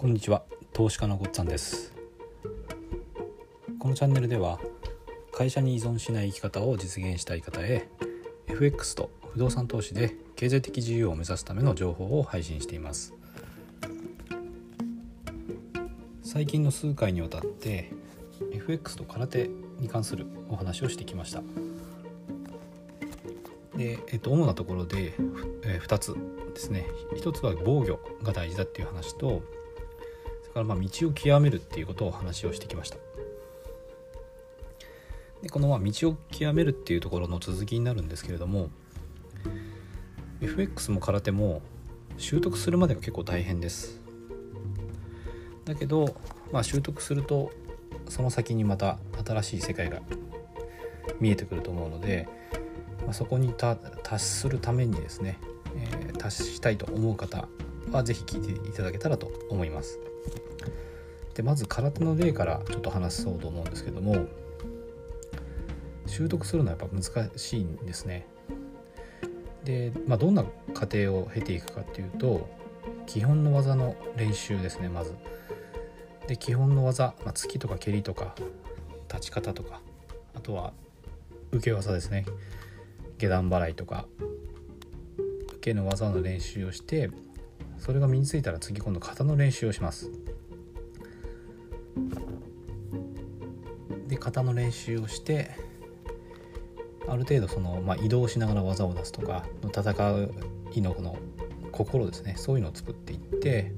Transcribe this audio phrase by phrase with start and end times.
[0.00, 0.44] こんにちは。
[0.72, 1.92] 投資家のごっつぁんです。
[3.78, 4.58] このチャンネルでは
[5.30, 7.86] 会社に依存しない生き方を実現したい方へ
[8.46, 13.12] FX と不動産投資で経済的自由を目指すための情報を配信しています。
[16.22, 17.92] 最近の数回にわたって
[18.52, 21.42] FX と空手に関するお話をしてきました。
[23.76, 25.12] で、えっと、主なところで、
[25.62, 26.14] えー、2つ
[26.54, 26.86] ですね。
[27.16, 29.42] 1つは防御が大事だっていう話と
[30.52, 32.96] それからまあ道を極めるっていうことを話をしてきました。
[35.42, 38.68] でこのまあ道を極めるっていうところの続きになるんですけれども
[40.40, 41.62] FX も空手も
[42.18, 44.00] 習得するまでが結構大変です。
[45.64, 46.16] だけど、
[46.52, 47.52] まあ、習得すると
[48.08, 50.00] その先にまた新しい世界が
[51.20, 52.28] 見えてくると思うので、
[53.04, 55.38] まあ、そこに達するためにですね、
[55.76, 57.46] えー、達したいと思う方
[57.92, 59.98] は是非聞いていただけたらと思います。
[61.34, 64.26] でまず空手の例からちょっと話そうと思うんですけども
[66.06, 68.26] 習得するのはやっぱ難しいんですね。
[69.64, 72.48] で、まあ、どんな過程を経ていくかっていうと
[73.06, 75.14] 基本の技の練習ですねまず。
[76.26, 78.34] で基本の技、まあ、突きとか蹴りとか
[79.08, 79.80] 立ち方とか
[80.34, 80.72] あとは
[81.50, 82.24] 受け技ですね
[83.18, 84.06] 下段払いとか
[85.48, 87.10] 受けの技の練習をして
[87.80, 90.10] それが身についたら次今度型の練習をします。
[94.06, 95.50] で型の練習をして
[97.08, 99.92] ある程度その、まあ、移動しながら技を出すとか戦
[100.72, 101.16] いのこの
[101.72, 102.34] 心ですね。
[102.36, 103.72] そういうのを作っていって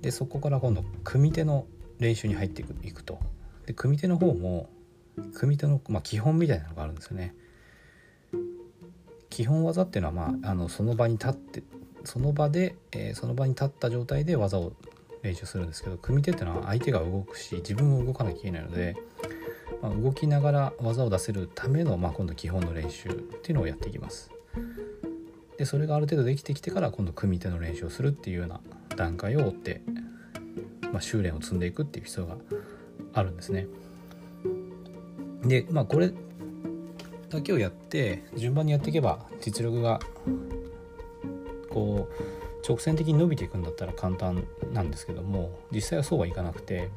[0.00, 1.66] でそこから今度組手の
[1.98, 3.18] 練習に入っていくと。
[3.66, 4.70] で組手の方も
[5.34, 7.34] 組手の、まあ、基本みたいなのがあるんですよね。
[9.28, 11.62] 基本技っていうのは、まあ、あのその場に立って
[12.04, 14.72] その場で、えー、その場に立った状態で技を
[15.22, 18.96] 練習するんですけど組手っていうのは相手が動くし自分も動かなきゃいけないので、
[19.82, 24.30] まあ、動きながら技を出せるための、まあ、今度基本の練習っていうのをやっていきます
[25.56, 28.60] でそれがある程度できてきてから今度組手の練習をするっていうような
[28.96, 29.82] 段階を追って、
[30.92, 32.36] まあ、修練を積んでいくっていう必要が
[33.12, 33.66] あるんですね。
[35.42, 36.12] でまあこれ
[37.28, 40.00] だけをやって順番にやっていけば実力が
[41.70, 46.90] こう直線的に伸びていくんだったら簡単なんですけども実際はそうはいかなくて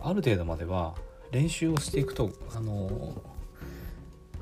[0.00, 0.94] ある程度までは
[1.30, 3.12] 練習をしていくとあの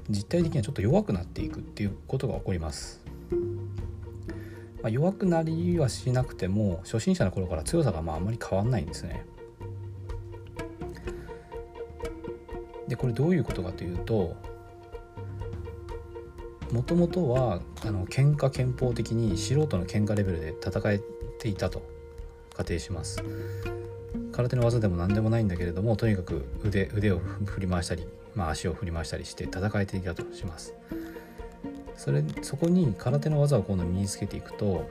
[0.09, 3.01] 実体的にはちょっと弱くなっていくっていうことが起こります。
[4.83, 9.25] まあ、弱くなりはしなくても初心者の頃から強さがまああまり変わんないんですね。
[12.87, 14.37] でこれどういうことかというと
[16.77, 21.01] もともとはあの喧嘩憲法的に素人の喧嘩レベルで戦え
[21.39, 21.83] ていたと
[22.55, 23.25] 仮定します。
[24.33, 30.75] 空手の技でも何でもないんだけれどもとにかく腕腕を振り回したり、まあ、足を振り回したりして戦えていたとします。
[31.97, 34.87] それそこに空手の技を今度身につけていくと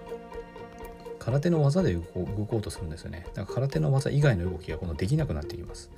[1.20, 5.92] 空手の技で動こうとするんですよねだから空手の技以外の動きが今度できなくなってきます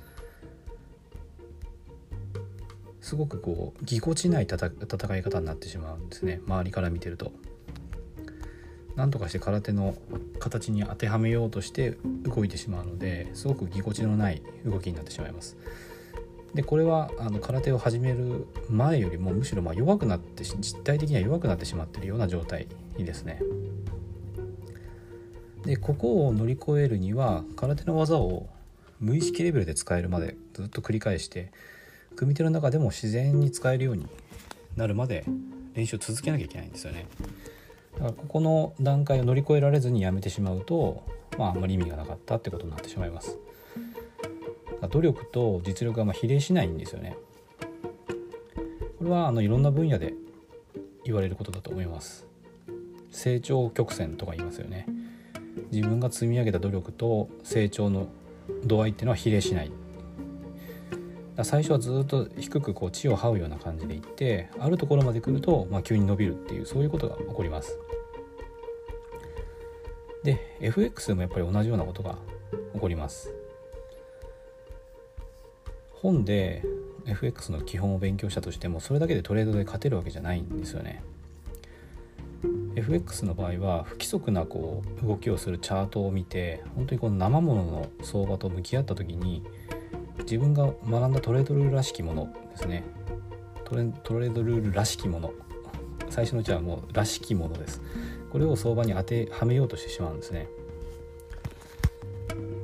[3.08, 6.42] すごくこうぎこちない戦い方になってしまうんですね。
[6.46, 7.32] 周りから見てると。
[8.96, 9.96] なんとかして空手の
[10.38, 11.92] 形に当てはめようとして
[12.24, 15.56] 動いてしまうのですごくぎこちのない動きになってしまいます。
[16.52, 23.40] でこれはあの空手を始める前よりもむしろま弱くなって実体的には弱くなってしまっているような状態にですね。
[25.64, 28.50] でここを乗り越えるには空手の技を
[29.00, 31.50] 無意識レベルで使えるまでずっと繰り返して
[32.18, 34.06] 組手の中でも自然に使えるように
[34.76, 35.24] なるまで
[35.74, 37.06] 練習を続けなきゃいけないんですよね
[37.94, 41.02] だからここの段階を乗り越えられずにやめてしまうと
[41.38, 43.38] まああんまり意味がなかったってことになってしまいます
[44.86, 47.16] 努力と実力がま比例しないんですよね。
[48.98, 50.14] これはあのいろんな分野で
[51.04, 52.26] 言われることだと思います。
[53.10, 54.86] 成長曲線とか言いますよね。
[55.72, 58.08] 自分が積み上げた努力と成長の
[58.64, 59.72] 度合いっていうのは比例しない。
[61.44, 67.78] 最初はずっと低くこう地を這うような感じでいってあるところまで来ると、まあ、急に伸びるっていうそういうことが起こります。
[70.24, 72.16] で FX でもやっぱり同じようなことが
[72.74, 73.32] 起こります。
[75.92, 76.62] 本で
[77.06, 81.02] FX の基本を勉強したとしてもそれだけでトレードで勝てるわけじゃないんですよね。
[82.76, 89.42] FX の場合は不規則なこう動きをするチャートを見て本当にこの生ものの相場と向き合った時に
[90.20, 92.84] 自分が学んだトレードルールらしきものですね。
[93.64, 95.32] トレトレードルールらしきもの。
[96.10, 97.80] 最初のうちはもうらしきものです。
[98.30, 100.48] これを相場に当てはめようとしてしまうんですね。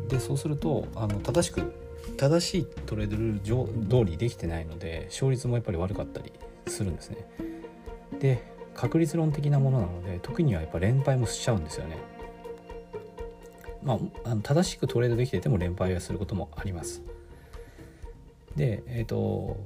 [0.08, 1.72] でそうするとあの正しく
[2.16, 6.32] 正しいトレードルール通りできてないので勝率もやっぱり悪かったり
[6.66, 7.26] するんですね。
[8.18, 8.42] で
[8.74, 11.98] 確率論的なものなので時にはやっぱ連敗もしちゃうんですよね。
[13.82, 17.02] まあ、正しくトレードできてても連敗はすることもあります。
[18.56, 19.56] でえっ、ー、と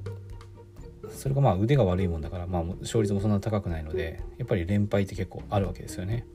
[1.09, 6.25] それがまあ腕が悪いもんだから、まあ、勝率もそんな高くないのでやっぱり連敗って結構あるわけですよね、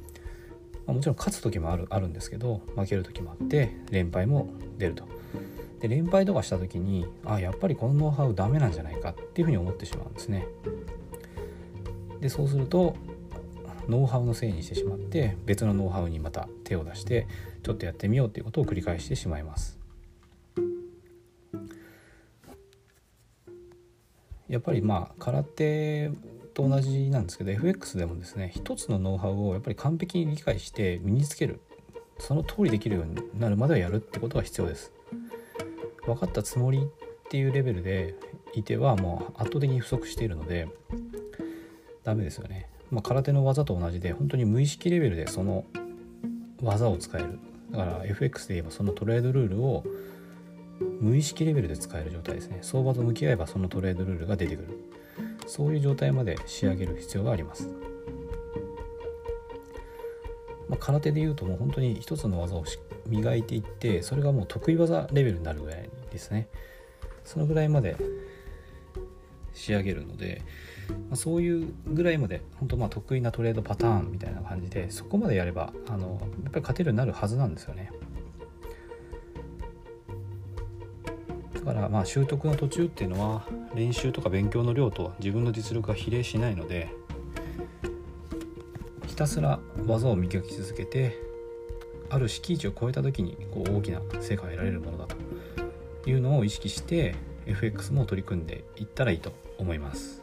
[0.86, 4.48] まあ、もちろん勝つ時もあるあるんですけど負ける時もあって連敗も
[4.78, 5.04] 出ると。
[5.80, 10.46] で連敗とかした時にあやっぱりこのノウハウダメなんじゃないかっていうふうに思ってしまうんですね。
[12.20, 12.96] でそうすると
[13.86, 17.26] ノウハウのせいにしてしまって別のノウハウにまた手を出して
[17.62, 19.83] ちょっとやってみようっていうことを繰り返してしまいます。
[24.54, 26.10] やっぱりまあ空手
[26.54, 31.60] と同じなんですけど FX でもですね一つのノウハウをやっぱり完璧に理解して身につける。
[32.18, 34.92] その通りできるようになるまではやるってことが必要です。
[36.06, 36.82] 分かったつもりっ
[37.28, 38.14] ていうレベルで
[38.54, 40.68] いてはもう圧倒的に不足しているので
[42.04, 45.64] ダメですよね、まあ、空手の技と同じで本当に無意識レベルでその
[46.62, 47.38] 技を使える。
[47.72, 49.84] だから FX で言えばそのトレードルールを
[51.00, 52.59] 無意識レベルで使える状態ですね。
[52.62, 54.79] 相場と向き合えばそのトレードルールが出てくる。
[55.47, 57.69] そういう状態まで仕上げる必要があります、
[60.69, 62.65] まあ、空手でいうともう本当に一つの技を
[63.06, 66.49] 磨いていってそれがもう得意技レベルになるぐらいですね。
[67.25, 67.97] そのぐらいまで
[69.55, 70.43] 仕上げるので、
[71.09, 77.91] まあ、そういうぐらいまで本当まあ得意なトレードパターンみたいな感じでそこまでやればあのやっぱり勝てるようになるはずなんですよね。
[81.64, 86.90] からまあ習得の途中っていうのは練習とか勉強の量と自分の実力が比例しないので
[89.06, 91.16] ひたすら技を磨き続けて
[92.11, 97.14] ある敷地を超えた時にこう大きな成果を得られるものだというのを意識して
[97.46, 100.22] FX も取り組んでいったらいいと思います。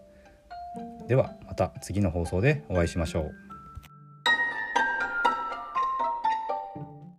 [1.11, 3.50] ではまた次の放送でお会いしましょう。